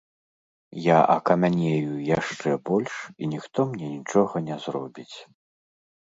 Я 0.83 0.99
акамянею 1.15 1.91
яшчэ 2.17 2.53
больш, 2.69 2.95
і 3.25 3.29
ніхто 3.33 3.65
мне 3.73 3.87
нічога 3.97 4.35
не 4.47 4.57
зробіць. 4.65 5.17